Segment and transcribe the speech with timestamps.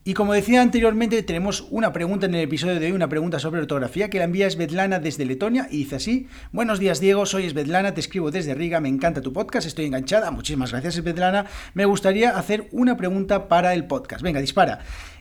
[0.08, 3.60] Y como decía anteriormente, tenemos una pregunta en el episodio de hoy, una pregunta sobre
[3.60, 7.92] ortografía, que la envía Svetlana desde Letonia y dice así, buenos días Diego, soy Svetlana,
[7.92, 12.38] te escribo desde Riga, me encanta tu podcast, estoy enganchada, muchísimas gracias Svetlana, me gustaría
[12.38, 14.22] hacer una pregunta para el podcast.
[14.22, 14.78] Venga, dispara.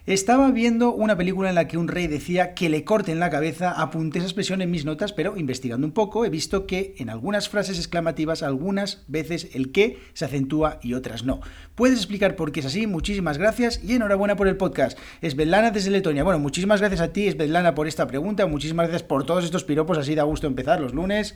[0.08, 3.72] Estaba viendo una película en la que un rey decía que le corten la cabeza,
[3.72, 7.50] apunté esa expresión en mis notas, pero investigando un poco he visto que en algunas
[7.50, 11.42] frases exclamativas algunas veces el que se acentúa y otras no.
[11.73, 12.86] ¿Puedes explicar por qué es así?
[12.86, 14.95] Muchísimas gracias y enhorabuena por el podcast.
[15.23, 16.23] Esbelana desde Letonia.
[16.23, 19.98] Bueno, muchísimas gracias a ti, Esbelana, por esta pregunta, muchísimas gracias por todos estos piropos,
[19.98, 21.36] así da gusto empezar los lunes.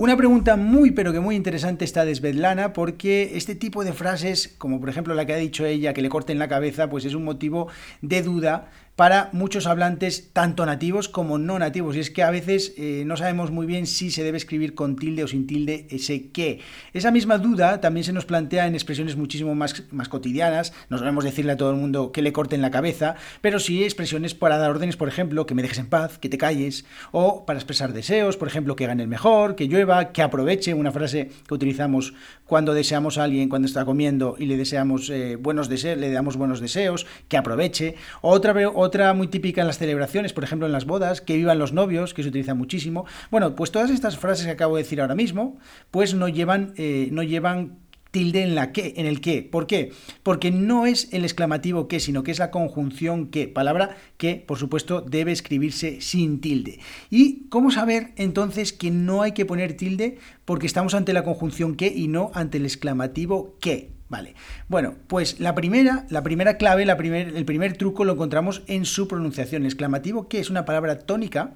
[0.00, 4.48] Una pregunta muy pero que muy interesante está de Svetlana porque este tipo de frases,
[4.56, 7.12] como por ejemplo la que ha dicho ella, que le corten la cabeza, pues es
[7.12, 7.68] un motivo
[8.00, 11.96] de duda para muchos hablantes, tanto nativos como no nativos.
[11.96, 14.96] Y es que a veces eh, no sabemos muy bien si se debe escribir con
[14.96, 16.60] tilde o sin tilde ese que.
[16.92, 20.74] Esa misma duda también se nos plantea en expresiones muchísimo más, más cotidianas.
[20.90, 24.34] No sabemos decirle a todo el mundo que le corten la cabeza, pero sí expresiones
[24.34, 27.58] para dar órdenes, por ejemplo, que me dejes en paz, que te calles, o para
[27.58, 31.54] expresar deseos, por ejemplo, que gane el mejor, que llueva, que aproveche, una frase que
[31.54, 32.12] utilizamos
[32.44, 36.36] cuando deseamos a alguien cuando está comiendo y le deseamos eh, buenos deseos, le damos
[36.36, 37.94] buenos deseos, que aproveche.
[38.20, 41.60] Otra, otra otra muy típica en las celebraciones, por ejemplo en las bodas, que vivan
[41.60, 43.06] los novios, que se utiliza muchísimo.
[43.30, 45.58] Bueno, pues todas estas frases que acabo de decir ahora mismo,
[45.92, 47.78] pues no llevan, eh, no llevan
[48.10, 49.42] tilde en la que, en el que.
[49.42, 49.92] ¿Por qué?
[50.24, 54.58] Porque no es el exclamativo que, sino que es la conjunción que, palabra que, por
[54.58, 56.80] supuesto, debe escribirse sin tilde.
[57.10, 60.18] ¿Y cómo saber entonces que no hay que poner tilde?
[60.44, 63.99] Porque estamos ante la conjunción que y no ante el exclamativo que.
[64.10, 64.34] Vale.
[64.68, 69.06] Bueno, pues la primera, la primera clave, la el primer truco lo encontramos en su
[69.06, 69.64] pronunciación.
[69.64, 71.52] exclamativo, que es una palabra tónica,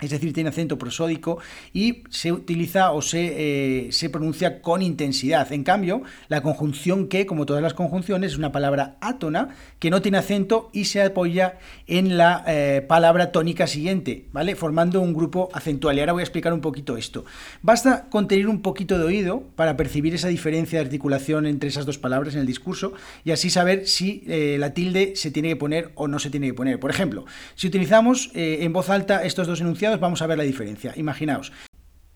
[0.00, 1.38] es decir, tiene acento prosódico
[1.72, 5.52] y se utiliza o se, eh, se, pronuncia con intensidad.
[5.52, 10.00] En cambio, la conjunción que, como todas las conjunciones, es una palabra átona que no
[10.00, 11.58] tiene acento y se apoya
[11.88, 14.54] en la eh, palabra tónica siguiente, ¿vale?
[14.54, 15.96] Formando un grupo acentual.
[15.96, 17.24] Y ahora voy a explicar un poquito esto.
[17.62, 21.86] Basta con tener un poquito de oído para percibir esa diferencia de articulación entre esas
[21.86, 22.92] dos palabras en el discurso
[23.24, 26.46] y así saber si eh, la tilde se tiene que poner o no se tiene
[26.46, 26.78] que poner.
[26.78, 27.24] Por ejemplo,
[27.56, 30.92] si utilizamos en voz alta estos dos enunciados, vamos a ver la diferencia.
[30.96, 31.52] Imaginaos.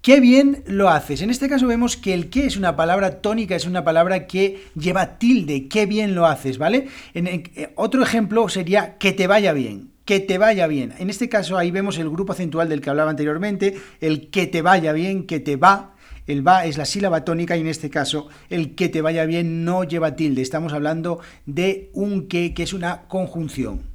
[0.03, 1.22] Qué bien lo haces.
[1.22, 4.65] En este caso vemos que el que es una palabra tónica, es una palabra que
[4.75, 5.69] lleva tilde.
[5.69, 6.88] Qué bien lo haces, ¿vale?
[7.15, 9.93] Eh, otro ejemplo sería que te vaya bien.
[10.05, 10.93] Que te vaya bien.
[10.99, 14.60] En este caso ahí vemos el grupo acentual del que hablaba anteriormente, el que te
[14.60, 15.95] vaya bien, que te va.
[16.27, 19.65] El va es la sílaba tónica y en este caso el que te vaya bien
[19.65, 20.42] no lleva tilde.
[20.42, 23.91] Estamos hablando de un que, que es una conjunción.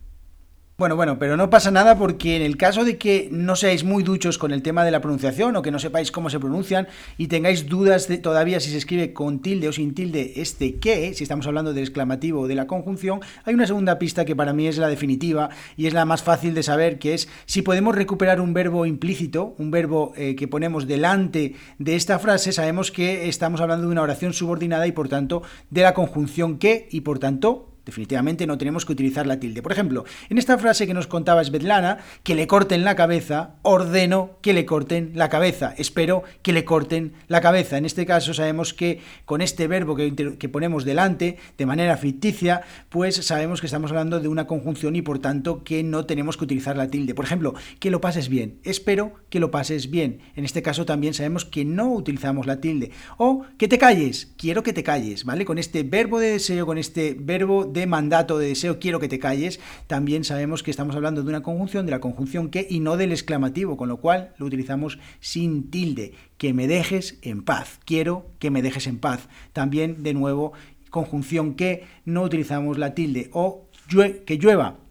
[0.79, 4.03] Bueno, bueno, pero no pasa nada porque en el caso de que no seáis muy
[4.03, 6.87] duchos con el tema de la pronunciación o que no sepáis cómo se pronuncian
[7.17, 11.15] y tengáis dudas de todavía si se escribe con tilde o sin tilde este que,
[11.15, 14.53] si estamos hablando del exclamativo o de la conjunción, hay una segunda pista que para
[14.53, 17.95] mí es la definitiva y es la más fácil de saber, que es si podemos
[17.95, 23.27] recuperar un verbo implícito, un verbo eh, que ponemos delante de esta frase, sabemos que
[23.29, 25.41] estamos hablando de una oración subordinada y por tanto
[25.71, 29.63] de la conjunción que y por tanto definitivamente no tenemos que utilizar la tilde.
[29.63, 34.37] Por ejemplo, en esta frase que nos contaba Svetlana, que le corten la cabeza, ordeno
[34.41, 37.77] que le corten la cabeza, espero que le corten la cabeza.
[37.77, 42.61] En este caso sabemos que con este verbo que, que ponemos delante, de manera ficticia,
[42.89, 46.43] pues sabemos que estamos hablando de una conjunción y por tanto que no tenemos que
[46.43, 47.15] utilizar la tilde.
[47.15, 50.19] Por ejemplo, que lo pases bien, espero que lo pases bien.
[50.35, 52.91] En este caso también sabemos que no utilizamos la tilde.
[53.17, 55.45] O que te calles, quiero que te calles, ¿vale?
[55.45, 59.19] Con este verbo de deseo, con este verbo de mandato de deseo, quiero que te
[59.19, 62.97] calles, también sabemos que estamos hablando de una conjunción, de la conjunción que y no
[62.97, 66.13] del exclamativo, con lo cual lo utilizamos sin tilde.
[66.37, 69.27] Que me dejes en paz, quiero que me dejes en paz.
[69.53, 70.53] También, de nuevo,
[70.89, 73.67] conjunción que no utilizamos la tilde o
[74.25, 74.86] que llueva.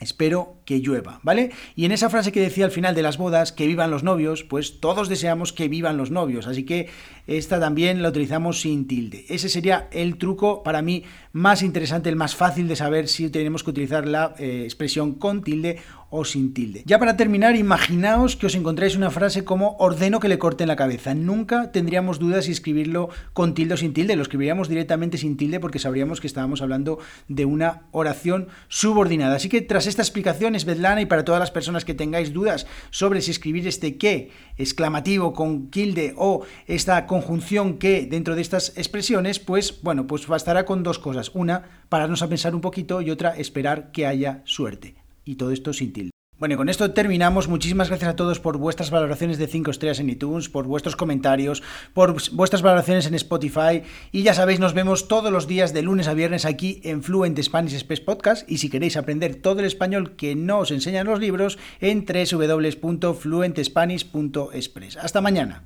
[0.00, 1.50] Espero que llueva, ¿vale?
[1.76, 4.44] Y en esa frase que decía al final de las bodas, que vivan los novios,
[4.44, 6.88] pues todos deseamos que vivan los novios, así que
[7.26, 9.26] esta también la utilizamos sin tilde.
[9.28, 13.62] Ese sería el truco para mí más interesante, el más fácil de saber si tenemos
[13.62, 15.78] que utilizar la eh, expresión con tilde
[16.10, 16.82] o sin tilde.
[16.84, 20.76] Ya para terminar, imaginaos que os encontráis una frase como ordeno que le corten la
[20.76, 21.14] cabeza.
[21.14, 25.60] Nunca tendríamos dudas si escribirlo con tilde o sin tilde, lo escribiríamos directamente sin tilde
[25.60, 26.98] porque sabríamos que estábamos hablando
[27.28, 29.36] de una oración subordinada.
[29.36, 33.20] Así que tras esta explicación Svetlana, y para todas las personas que tengáis dudas sobre
[33.20, 39.38] si escribir este que exclamativo con tilde o esta conjunción que dentro de estas expresiones,
[39.38, 41.30] pues bueno, pues bastará con dos cosas.
[41.34, 44.99] Una, pararnos a pensar un poquito y otra, esperar que haya suerte.
[45.30, 46.10] Y todo esto sin tilde.
[46.40, 47.46] Bueno, con esto terminamos.
[47.46, 51.62] Muchísimas gracias a todos por vuestras valoraciones de 5 estrellas en iTunes, por vuestros comentarios,
[51.92, 53.84] por vuestras valoraciones en Spotify.
[54.10, 57.40] Y ya sabéis, nos vemos todos los días de lunes a viernes aquí en Fluent
[57.40, 58.50] Spanish Express Podcast.
[58.50, 64.96] Y si queréis aprender todo el español que no os enseñan los libros, en www.fluentespanish.express.
[64.96, 65.62] Hasta mañana.